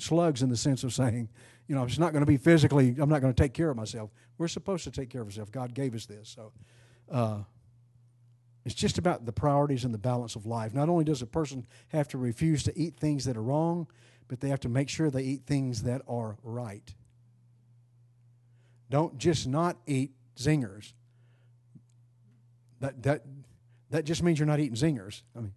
[0.00, 1.28] slugs in the sense of saying,
[1.66, 3.76] you know, it's not going to be physically, I'm not going to take care of
[3.76, 4.10] myself.
[4.38, 5.50] We're supposed to take care of ourselves.
[5.50, 6.28] God gave us this.
[6.30, 6.52] So
[7.10, 7.38] uh,
[8.64, 10.74] it's just about the priorities and the balance of life.
[10.74, 13.86] Not only does a person have to refuse to eat things that are wrong,
[14.28, 16.94] but they have to make sure they eat things that are right.
[18.90, 20.92] Don't just not eat zingers.
[22.80, 23.24] That, that,
[23.90, 25.22] that just means you're not eating zingers.
[25.36, 25.54] I mean,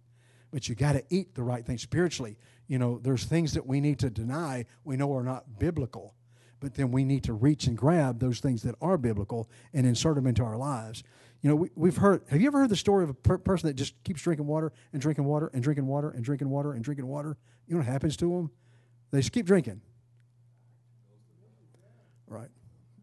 [0.50, 2.36] but you got to eat the right things spiritually.
[2.68, 6.14] You know, there's things that we need to deny we know are not biblical,
[6.60, 10.14] but then we need to reach and grab those things that are biblical and insert
[10.14, 11.02] them into our lives.
[11.42, 12.22] You know, we, have heard.
[12.30, 14.72] Have you ever heard the story of a per- person that just keeps drinking water
[14.92, 17.36] and drinking water and drinking water and drinking water and drinking water?
[17.66, 18.50] You know what happens to them?
[19.10, 19.80] They just keep drinking.
[22.28, 22.48] Right.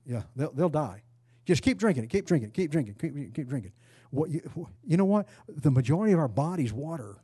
[0.05, 1.03] Yeah, they'll, they'll die.
[1.45, 3.73] Just keep drinking it, keep drinking it, keep drinking, keep, keep drinking.
[4.11, 5.27] What you, you know what?
[5.47, 7.17] The majority of our body's water.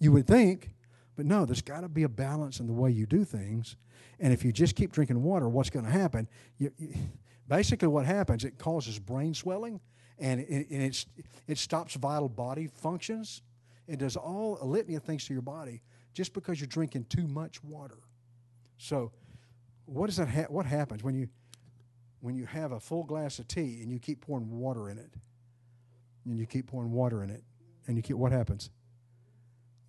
[0.00, 0.70] You would think,
[1.20, 3.76] but no, there's got to be a balance in the way you do things.
[4.20, 6.26] And if you just keep drinking water, what's going to happen?
[6.56, 6.94] You, you,
[7.46, 9.80] basically, what happens, it causes brain swelling
[10.18, 11.06] and, it, and
[11.46, 13.42] it stops vital body functions.
[13.86, 15.82] It does all a litany of things to your body
[16.14, 17.98] just because you're drinking too much water.
[18.78, 19.12] So,
[19.84, 21.28] what does that ha- what happens when you
[22.20, 25.10] when you have a full glass of tea and you keep pouring water in it,
[26.24, 27.44] and you keep pouring water in it,
[27.88, 28.70] and you keep what happens?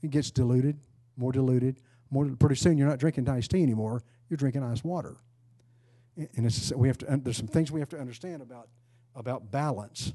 [0.01, 0.77] It gets diluted,
[1.17, 2.25] more diluted, more.
[2.39, 4.03] Pretty soon, you're not drinking iced tea anymore.
[4.29, 5.17] You're drinking ice water.
[6.17, 7.17] And it's, we have to.
[7.23, 8.67] There's some things we have to understand about
[9.15, 10.13] about balance.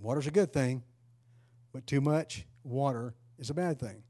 [0.00, 0.82] Water's a good thing,
[1.72, 4.02] but too much water is a bad thing.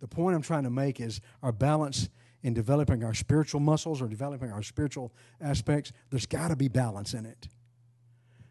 [0.00, 2.08] The point I'm trying to make is our balance
[2.44, 7.14] in developing our spiritual muscles or developing our spiritual aspects, there's got to be balance
[7.14, 7.48] in it.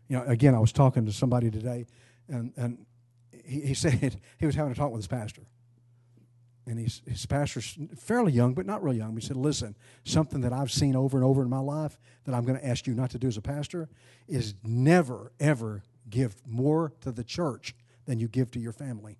[0.10, 1.86] You know, again, I was talking to somebody today,
[2.28, 2.86] and, and
[3.43, 5.43] he, he said he was having a talk with his pastor.
[6.65, 9.13] And he's, his pastor's fairly young, but not real young.
[9.15, 9.75] He said, Listen,
[10.06, 12.88] something that I've seen over and over in my life that I'm going to ask
[12.88, 13.89] you not to do as a pastor
[14.29, 17.75] is never, ever give more to the church
[18.06, 19.17] than you give to your family.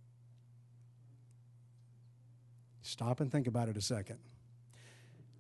[2.82, 4.20] Stop and think about it a second.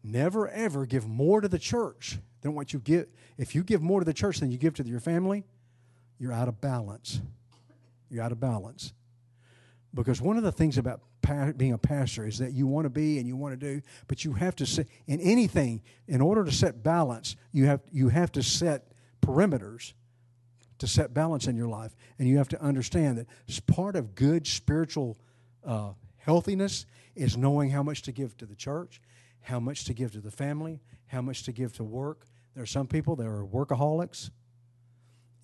[0.03, 3.07] Never ever give more to the church than what you give.
[3.37, 5.45] If you give more to the church than you give to your family,
[6.19, 7.21] you're out of balance.
[8.13, 8.93] You're out of balance.
[9.93, 11.01] Because one of the things about
[11.57, 14.23] being a pastor is that you want to be and you want to do, but
[14.23, 15.81] you have to set in anything.
[16.07, 19.93] In order to set balance, you have you have to set perimeters
[20.77, 23.27] to set balance in your life, and you have to understand that
[23.67, 25.17] part of good spiritual
[25.65, 29.01] uh, healthiness is knowing how much to give to the church,
[29.41, 32.27] how much to give to the family, how much to give to work.
[32.53, 34.29] There are some people that are workaholics.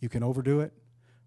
[0.01, 0.73] You can overdo it,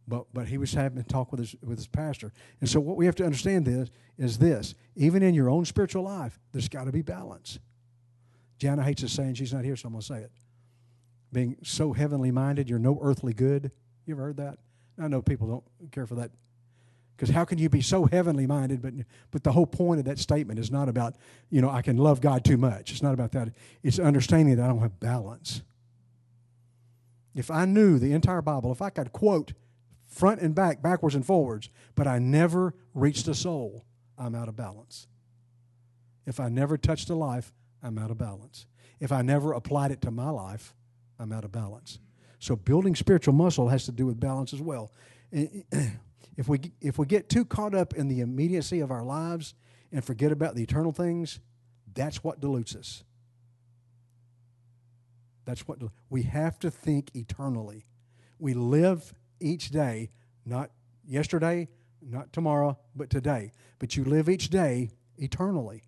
[0.06, 2.96] but but he was having a talk with his with his pastor, and so what
[2.96, 6.84] we have to understand is is this: even in your own spiritual life, there's got
[6.84, 7.58] to be balance.
[8.58, 10.30] Jana hates us saying she's not here, so I'm going to say it.
[11.32, 13.72] Being so heavenly minded, you're no earthly good.
[14.06, 14.58] You ever heard that?
[15.00, 16.30] I know people don't care for that
[17.22, 18.82] because how can you be so heavenly minded?
[18.82, 18.94] But,
[19.30, 21.14] but the whole point of that statement is not about,
[21.50, 22.90] you know, I can love God too much.
[22.90, 23.50] It's not about that.
[23.84, 25.62] It's understanding that I don't have balance.
[27.34, 29.52] If I knew the entire Bible, if I could quote
[30.12, 33.84] front and back, backwards and forwards, but I never reached a soul,
[34.18, 35.06] I'm out of balance.
[36.26, 38.66] If I never touched a life, I'm out of balance.
[39.00, 40.74] If I never applied it to my life,
[41.18, 41.98] I'm out of balance.
[42.38, 44.92] So building spiritual muscle has to do with balance as well.
[45.32, 49.54] if we if we get too caught up in the immediacy of our lives
[49.90, 51.40] and forget about the eternal things,
[51.94, 53.04] that's what dilutes us.
[55.44, 55.78] That's what
[56.10, 57.86] we have to think eternally.
[58.38, 60.10] We live each day,
[60.44, 60.70] not
[61.04, 61.68] yesterday,
[62.00, 63.52] not tomorrow, but today.
[63.78, 65.82] But you live each day eternally.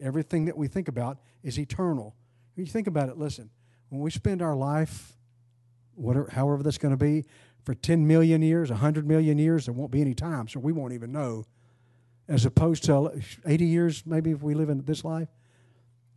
[0.00, 2.14] Everything that we think about is eternal.
[2.54, 3.50] When you think about it, listen,
[3.88, 5.16] when we spend our life,
[5.94, 7.24] whatever, however that's going to be,
[7.64, 10.92] for 10 million years, 100 million years, there won't be any time, so we won't
[10.92, 11.44] even know.
[12.28, 15.28] As opposed to 80 years, maybe if we live in this life,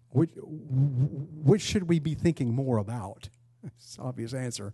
[0.10, 3.30] which, which should we be thinking more about?
[3.64, 4.74] It's obvious answer.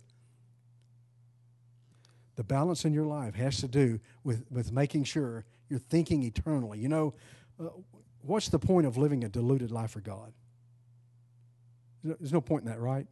[2.38, 6.78] The balance in your life has to do with, with making sure you're thinking eternally.
[6.78, 7.14] You know,
[7.60, 7.64] uh,
[8.22, 10.32] what's the point of living a deluded life for God?
[12.02, 13.06] There's no point in that, right?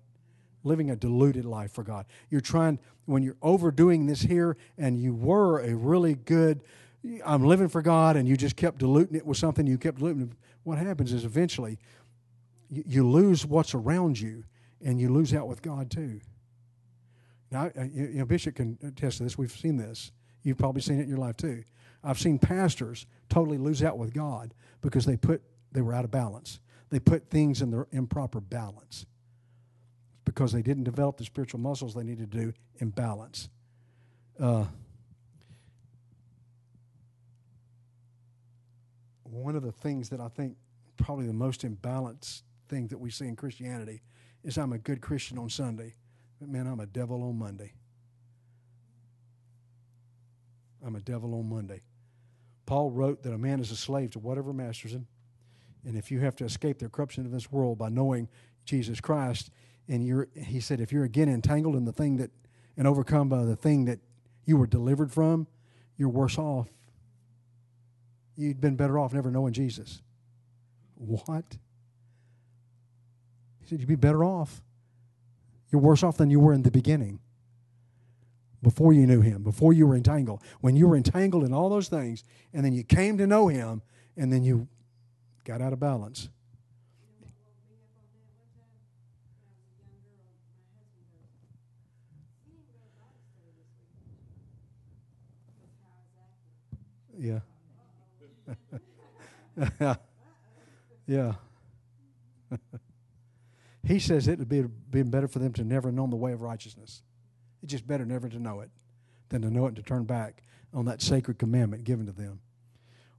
[0.66, 2.06] living a deluded life for God.
[2.28, 6.60] You're trying, when you're overdoing this here and you were a really good,
[7.24, 10.22] I'm living for God, and you just kept diluting it with something, you kept diluting
[10.22, 10.28] it.
[10.64, 11.78] What happens is eventually
[12.68, 14.44] you, you lose what's around you
[14.84, 16.20] and you lose out with God too.
[17.50, 19.38] Now, you know, Bishop can attest to this.
[19.38, 20.10] We've seen this.
[20.42, 21.64] You've probably seen it in your life too.
[22.02, 26.10] I've seen pastors totally lose out with God because they put they were out of
[26.10, 26.60] balance.
[26.88, 29.06] They put things in their improper balance
[30.24, 33.48] because they didn't develop the spiritual muscles they needed to do in balance.
[34.38, 34.64] Uh,
[39.24, 40.56] one of the things that I think
[40.96, 44.02] probably the most imbalanced thing that we see in Christianity
[44.44, 45.94] is I'm a good Christian on Sunday,
[46.38, 47.72] but man, I'm a devil on Monday.
[50.84, 51.82] I'm a devil on Monday.
[52.66, 55.06] Paul wrote that a man is a slave to whatever masters him.
[55.84, 58.28] And if you have to escape the corruption of this world by knowing
[58.64, 59.50] Jesus Christ,
[59.88, 62.30] and you're he said if you're again entangled in the thing that
[62.76, 64.00] and overcome by the thing that
[64.44, 65.46] you were delivered from
[65.96, 66.68] you're worse off
[68.36, 70.02] you'd been better off never knowing jesus
[70.94, 71.56] what
[73.60, 74.62] he said you'd be better off
[75.70, 77.20] You're worse off than you were in the beginning.
[78.62, 80.42] Before you knew him, before you were entangled.
[80.60, 83.82] When you were entangled in all those things, and then you came to know him,
[84.16, 84.68] and then you
[85.44, 86.28] got out of balance.
[97.18, 97.40] Yeah.
[101.06, 101.34] yeah.
[103.86, 106.40] he says it would be been better for them to never known the way of
[106.40, 107.02] righteousness.
[107.62, 108.70] It's just better never to know it
[109.28, 112.40] than to know it and to turn back on that sacred commandment given to them.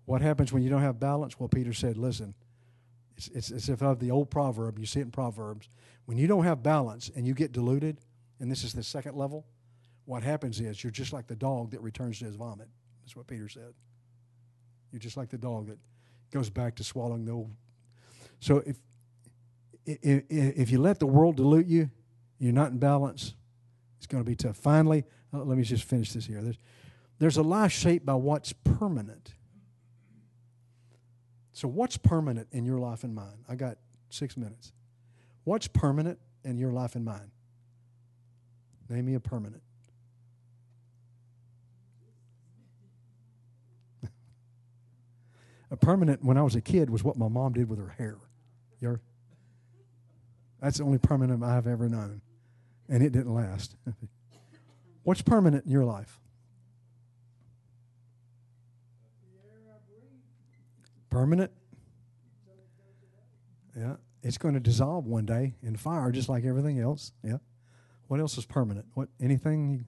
[0.06, 1.40] What happens when you don't have balance?
[1.40, 2.34] Well, Peter said, listen,
[3.18, 5.70] it's, it's as if of the old proverb, you see it in Proverbs.
[6.06, 8.00] When you don't have balance and you get deluded,
[8.40, 9.46] and this is the second level,
[10.06, 12.70] what happens is you're just like the dog that returns to his vomit.
[13.04, 13.74] That's what Peter said.
[14.92, 15.80] You're just like the dog that
[16.32, 17.52] goes back to swallowing the old.
[18.40, 18.78] So if
[19.88, 21.90] if, you let the world dilute you,
[22.40, 23.34] you're not in balance.
[23.98, 24.58] It's going to be tough.
[24.58, 26.42] Finally, uh, let me just finish this here.
[26.42, 26.58] There's,
[27.20, 29.34] there's a life shaped by what's permanent.
[31.54, 33.44] So, what's permanent in your life and mine?
[33.50, 33.78] I got
[34.10, 34.74] six minutes.
[35.44, 37.32] What's permanent in your life and mine?
[38.90, 39.64] Name me a permanent.
[45.72, 48.18] a permanent when I was a kid was what my mom did with her hair.
[48.80, 49.00] you
[50.62, 52.22] that's the only permanent I've ever known.
[52.90, 53.76] And it didn't last.
[55.04, 56.20] What's permanent in your life?
[61.10, 61.52] Permanent?
[63.78, 63.96] Yeah.
[64.24, 67.14] It's going to dissolve one day in fire just like everything else.
[67.24, 67.38] Yeah.
[68.08, 68.86] What else is permanent?
[68.94, 69.86] What anything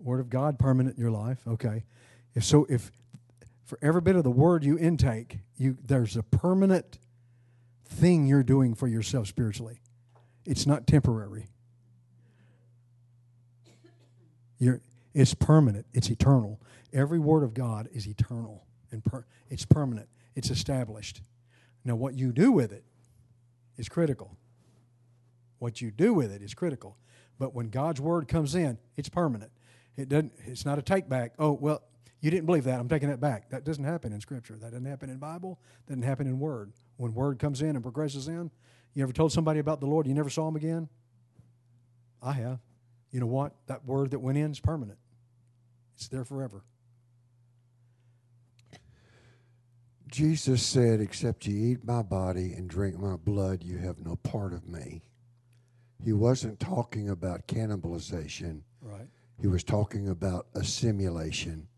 [0.00, 1.40] Word of God permanent in your life.
[1.46, 1.84] Okay.
[2.34, 2.92] If so if
[3.64, 6.98] for every bit of the word you intake, you there's a permanent
[7.88, 9.80] thing you're doing for yourself spiritually.
[10.44, 11.48] It's not temporary.
[14.58, 14.80] You're,
[15.14, 15.86] it's permanent.
[15.92, 16.60] It's eternal.
[16.92, 20.08] Every word of God is eternal and per, it's permanent.
[20.34, 21.22] It's established.
[21.84, 22.84] Now, what you do with it
[23.76, 24.36] is critical.
[25.58, 26.96] What you do with it is critical.
[27.38, 29.52] But when God's word comes in, it's permanent.
[29.96, 30.32] It doesn't.
[30.44, 31.34] It's not a take back.
[31.38, 31.82] Oh well,
[32.20, 32.80] you didn't believe that.
[32.80, 33.50] I'm taking that back.
[33.50, 34.56] That doesn't happen in Scripture.
[34.56, 35.60] That doesn't happen in Bible.
[35.86, 36.72] That doesn't happen in Word.
[36.96, 38.50] When Word comes in and progresses in,
[38.94, 40.88] you ever told somebody about the Lord, you never saw him again?
[42.22, 42.58] I have.
[43.12, 43.54] You know what?
[43.66, 44.98] That word that went in is permanent.
[45.96, 46.64] It's there forever.
[50.08, 54.52] Jesus said, Except you eat my body and drink my blood, you have no part
[54.52, 55.02] of me.
[56.04, 58.62] He wasn't talking about cannibalization.
[58.80, 59.08] Right.
[59.40, 61.68] He was talking about assimilation.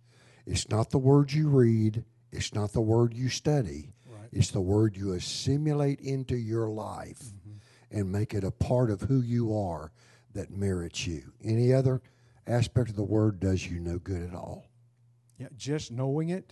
[0.50, 3.92] It's not the word you read, it's not the word you study.
[4.04, 4.28] Right.
[4.32, 7.58] It's the word you assimilate into your life mm-hmm.
[7.96, 9.92] and make it a part of who you are
[10.34, 11.32] that merits you.
[11.44, 12.02] Any other
[12.48, 14.66] aspect of the word does you no good at all.
[15.38, 16.50] Yeah, just knowing it,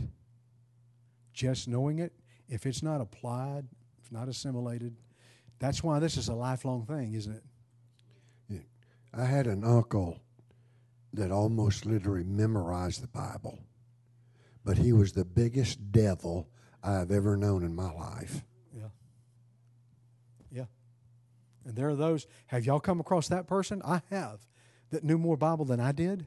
[1.32, 2.12] just knowing it,
[2.48, 3.66] if it's not applied,
[4.00, 4.94] if not assimilated,
[5.58, 7.44] that's why this is a lifelong thing, isn't it?
[8.48, 8.60] Yeah.
[9.12, 10.20] I had an uncle
[11.12, 13.58] that almost literally memorized the Bible
[14.68, 16.46] but he was the biggest devil
[16.82, 18.44] I've ever known in my life.
[18.76, 18.88] Yeah.
[20.52, 20.64] Yeah.
[21.64, 23.80] And there are those, have y'all come across that person?
[23.82, 24.40] I have,
[24.90, 26.26] that knew more Bible than I did,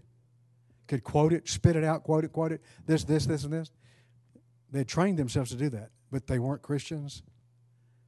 [0.87, 3.69] could quote it, spit it out, quote it, quote it, this, this, this, and this.
[4.71, 7.21] They trained themselves to do that, but they weren't Christians.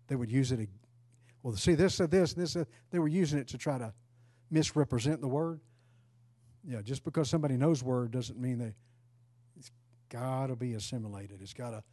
[0.08, 0.68] They would use it.
[1.44, 3.94] Well, see, this said this, this said, they were using it to try to
[4.50, 5.60] misrepresent the word.
[6.68, 8.74] Yeah, just because somebody knows word doesn't mean they
[10.14, 11.40] got to be assimilated.
[11.42, 11.84] It's got to.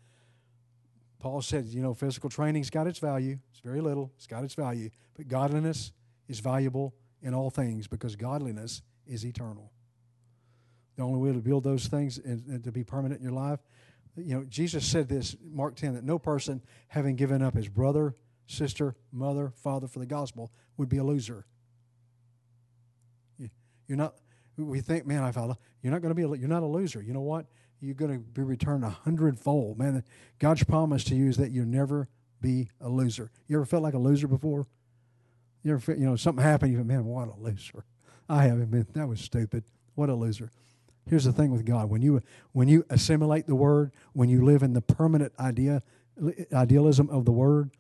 [1.19, 3.39] Paul said, you know, physical training's got its value.
[3.51, 4.13] It's very little.
[4.17, 5.93] It's got its value, but godliness
[6.29, 9.73] is valuable in all things because godliness is eternal.
[10.97, 13.61] The only way to build those things and, to be permanent in your life,
[14.17, 18.15] you know, Jesus said this, Mark 10, that no person having given up his brother,
[18.47, 21.47] sister, mother, father for the gospel would be a loser.
[23.91, 24.15] You're not.
[24.57, 25.59] We think, man, I follow.
[25.83, 26.23] You're not going to be.
[26.23, 27.03] A, you're not a loser.
[27.03, 27.47] You know what?
[27.81, 29.79] You're going to be returned a hundredfold.
[29.79, 30.05] Man,
[30.39, 32.09] God's promise to you is that you'll never
[32.41, 33.31] be a loser.
[33.47, 34.67] You ever felt like a loser before?
[35.63, 37.85] You ever, feel, you know, something happened, you go, man, what a loser.
[38.29, 39.65] I haven't been, that was stupid.
[39.95, 40.51] What a loser.
[41.09, 41.91] Here's the thing with God.
[41.91, 42.23] When you,
[42.53, 45.83] when you assimilate the word, when you live in the permanent idea,
[46.53, 47.71] idealism of the word,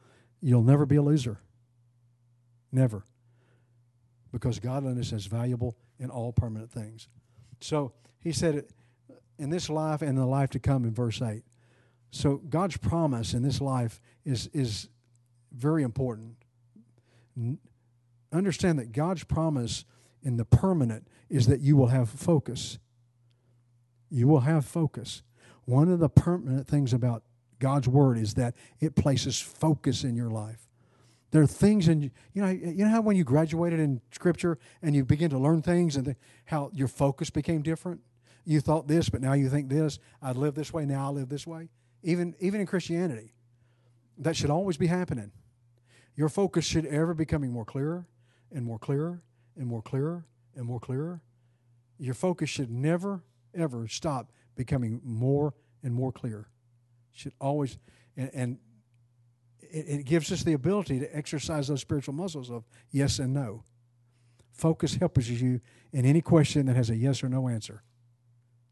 [0.41, 1.41] you'll never be a loser.
[2.73, 3.05] Never.
[4.33, 7.09] Because godliness is valuable in all permanent things.
[7.61, 8.65] So he said,
[9.41, 11.43] in this life and the life to come in verse 8.
[12.11, 14.89] So God's promise in this life is, is
[15.53, 16.37] very important.
[18.33, 19.85] understand that God's promise
[20.23, 22.79] in the permanent is that you will have focus.
[24.11, 25.23] You will have focus.
[25.65, 27.23] One of the permanent things about
[27.59, 30.67] God's word is that it places focus in your life.
[31.31, 34.97] There are things in you know you know how when you graduated in scripture and
[34.97, 36.17] you begin to learn things and
[36.47, 38.01] how your focus became different.
[38.45, 39.99] You thought this, but now you think this.
[40.23, 41.09] I live this way now.
[41.09, 41.69] I live this way.
[42.03, 43.35] Even even in Christianity,
[44.19, 45.33] that should always be happening.
[46.17, 48.07] Your focus should ever be becoming more clearer
[48.53, 49.23] and more clearer
[49.57, 51.23] and more clearer and more clearer.
[51.99, 53.23] Your focus should never
[53.55, 56.49] ever stop becoming more and more clear.
[57.13, 57.79] Should always
[58.17, 58.59] and, and
[59.61, 63.65] it, it gives us the ability to exercise those spiritual muscles of yes and no.
[64.53, 65.61] Focus helps you
[65.93, 67.83] in any question that has a yes or no answer.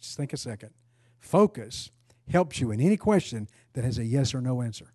[0.00, 0.70] Just think a second.
[1.18, 1.90] Focus
[2.30, 4.92] helps you in any question that has a yes or no answer.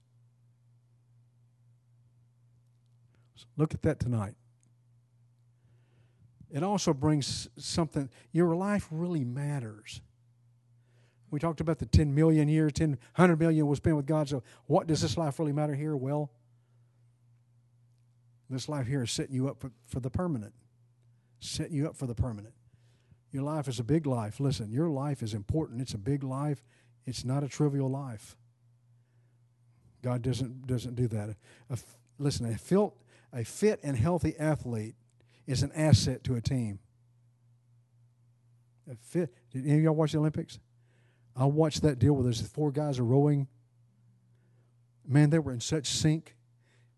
[3.35, 4.35] So look at that tonight.
[6.51, 10.01] It also brings something, your life really matters.
[11.31, 14.29] We talked about the 10 million years, 10, 100 million was spent with God.
[14.29, 15.97] So, what does this life really matter here?
[15.97, 16.29] Well,
[18.51, 20.53] this life here is setting you up for, for the permanent.
[21.39, 22.53] Setting you up for the permanent.
[23.33, 24.39] Your life is a big life.
[24.39, 25.81] Listen, your life is important.
[25.81, 26.63] It's a big life.
[27.05, 28.37] It's not a trivial life.
[30.03, 31.35] God doesn't doesn't do that.
[31.69, 31.77] A,
[32.19, 32.91] listen, a fit,
[33.33, 34.95] a fit and healthy athlete
[35.47, 36.79] is an asset to a team.
[38.89, 39.33] A fit.
[39.51, 40.59] Did any of y'all watch the Olympics?
[41.35, 43.47] I watched that deal where those four guys are rowing.
[45.07, 46.35] Man, they were in such sync.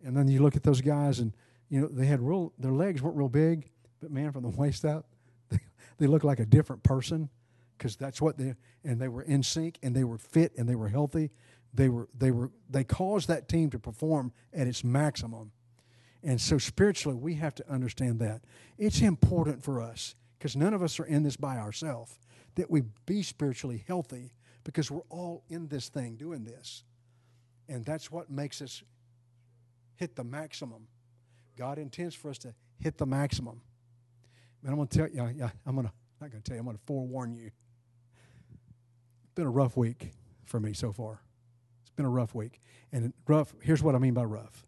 [0.04, 1.32] And then you look at those guys, and
[1.70, 2.52] you know they had real.
[2.60, 3.72] Their legs weren't real big,
[4.02, 5.06] but man, from the waist out,
[5.98, 7.30] they, looked like a different person
[7.78, 8.56] because that's what they.
[8.84, 11.32] And they were in sync, and they were fit, and they were healthy.
[11.74, 12.10] They were.
[12.18, 12.52] They were.
[12.70, 15.52] They caused that team to perform at its maximum.
[16.24, 18.42] And so spiritually, we have to understand that
[18.78, 22.18] it's important for us because none of us are in this by ourselves
[22.56, 24.34] that we be spiritually healthy
[24.64, 26.84] because we're all in this thing doing this.
[27.70, 28.84] And that's what makes us
[29.96, 30.88] hit the maximum.
[31.58, 33.62] God intends for us to hit the maximum.
[34.66, 36.60] And I'm going to tell you, yeah, I'm going to, not going to tell you,
[36.60, 37.52] I'm going to forewarn you.
[39.24, 40.12] It's been a rough week
[40.46, 41.22] for me so far.
[41.84, 42.60] It's been a rough week.
[42.92, 44.66] And rough, here's what I mean by rough.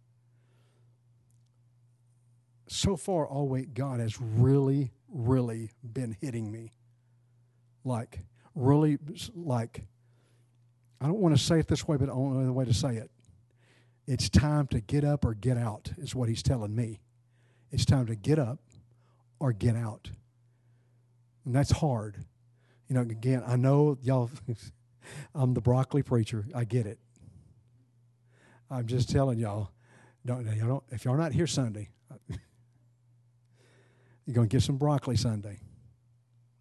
[2.67, 6.73] So far, all week, God has really, really been hitting me
[7.87, 8.19] like
[8.53, 8.97] really
[9.35, 9.85] like
[10.99, 13.11] I don't want to say it this way, but know the way to say it.
[14.07, 17.01] It's time to get up or get out, is what he's telling me.
[17.71, 18.59] It's time to get up
[19.39, 20.09] or get out.
[21.45, 22.25] And that's hard.
[22.87, 24.29] You know, again, I know y'all,
[25.35, 26.45] I'm the broccoli preacher.
[26.55, 26.99] I get it.
[28.69, 29.71] I'm just telling y'all,
[30.25, 31.89] don't, y'all don't, if y'all not here Sunday,
[34.25, 35.61] you're going to get some broccoli Sunday.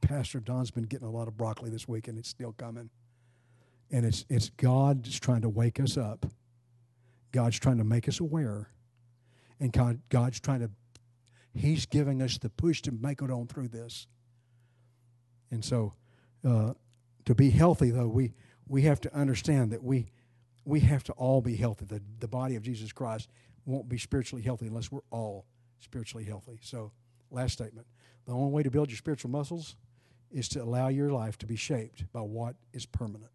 [0.00, 2.90] Pastor Don's been getting a lot of broccoli this week, and it's still coming.
[3.90, 6.26] And it's it's God just trying to wake us up.
[7.32, 8.70] God's trying to make us aware,
[9.58, 10.70] and God God's trying to
[11.56, 14.06] He's giving us the push to make it on through this.
[15.50, 15.94] And so,
[16.44, 16.74] uh,
[17.24, 18.34] to be healthy, though, we
[18.68, 20.10] we have to understand that we
[20.64, 21.86] we have to all be healthy.
[21.86, 23.30] The the body of Jesus Christ
[23.64, 25.46] won't be spiritually healthy unless we're all
[25.80, 26.58] spiritually healthy.
[26.62, 26.92] So,
[27.30, 27.86] last statement:
[28.26, 29.76] the only way to build your spiritual muscles
[30.30, 33.30] is to allow your life to be shaped by what is permanent.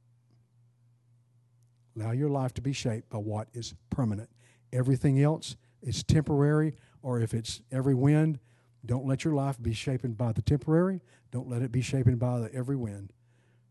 [1.96, 4.30] Allow your life to be shaped by what is permanent.
[4.72, 8.40] Everything else is temporary, or if it's every wind,
[8.86, 11.02] don't let your life be shaped by the temporary.
[11.32, 13.14] Don't let it be shaped by the every wind,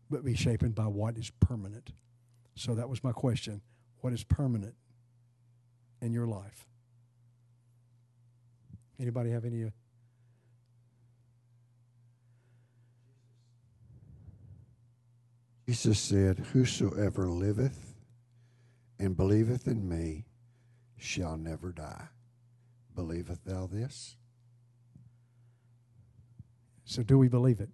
[0.09, 1.91] but be shaped by what is permanent.
[2.55, 3.61] So that was my question.
[3.99, 4.75] What is permanent
[6.01, 6.67] in your life?
[8.99, 9.65] Anybody have any?
[9.65, 9.69] Uh,
[15.67, 17.95] Jesus said, Whosoever liveth
[18.99, 20.25] and believeth in me
[20.97, 22.09] shall never die.
[22.95, 24.15] Believeth thou this?
[26.85, 27.69] So, do we believe it?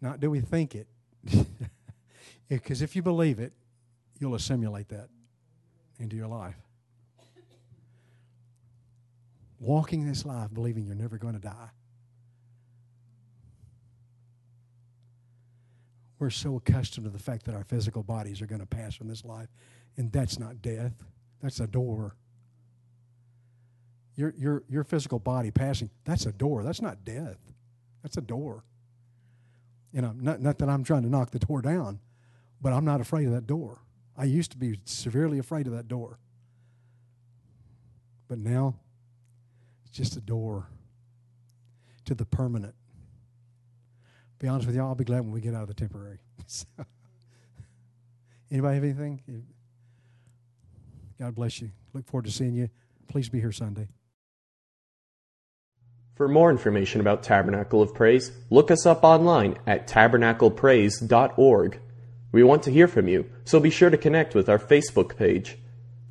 [0.00, 0.86] Not do we think it?
[2.48, 3.54] Because if you believe it,
[4.18, 5.08] you'll assimilate that
[5.98, 6.56] into your life.
[9.58, 11.70] Walking this life believing you're never going to die
[16.22, 19.08] We're so accustomed to the fact that our physical bodies are going to pass from
[19.08, 19.48] this life,
[19.96, 20.92] and that's not death.
[21.42, 22.16] That's a door.
[24.14, 26.62] Your, your, your physical body passing, that's a door.
[26.62, 27.38] That's not death.
[28.02, 28.64] That's a door.
[29.92, 32.00] You know, not, not that I'm trying to knock the door down,
[32.60, 33.82] but I'm not afraid of that door.
[34.16, 36.18] I used to be severely afraid of that door.
[38.28, 38.76] But now,
[39.84, 40.68] it's just a door
[42.04, 42.74] to the permanent.
[44.38, 46.18] Be honest with y'all, I'll be glad when we get out of the temporary.
[48.50, 49.46] Anybody have anything?
[51.22, 51.70] God bless you.
[51.94, 52.68] Look forward to seeing you.
[53.06, 53.86] Please be here Sunday.
[56.16, 61.80] For more information about Tabernacle of Praise, look us up online at tabernaclepraise.org.
[62.32, 65.58] We want to hear from you, so be sure to connect with our Facebook page.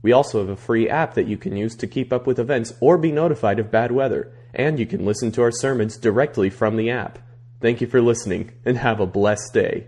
[0.01, 2.73] We also have a free app that you can use to keep up with events
[2.79, 6.77] or be notified of bad weather, and you can listen to our sermons directly from
[6.77, 7.19] the app.
[7.59, 9.87] Thank you for listening, and have a blessed day.